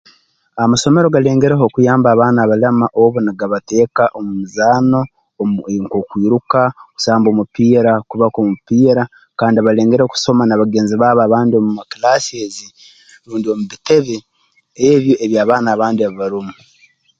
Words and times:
Amasomero 0.63 1.07
galengereho 1.15 1.63
okuyamba 1.65 2.07
abaana 2.11 2.39
abalema 2.41 2.85
obu 3.01 3.17
nigabateeka 3.21 4.03
omu 4.17 4.31
mizaano 4.39 4.99
omu 5.41 5.57
okwiruka 5.99 6.61
kusamba 6.95 7.27
omupiira 7.29 7.91
kubaka 8.09 8.37
omupiira 8.43 9.03
kandi 9.39 9.57
balengereho 9.65 10.11
kusoma 10.13 10.43
na 10.45 10.59
bagenzi 10.61 10.95
baabo 11.01 11.21
abandi 11.23 11.53
omu 11.55 11.69
ma 11.77 11.83
kilaasezi 11.91 12.67
rundi 13.27 13.47
omu 13.53 13.63
bitebe 13.71 14.15
ebi 14.89 15.11
eby'abaana 15.25 15.67
abandi 15.71 15.99
ebi 16.01 16.15
barumu 16.21 16.53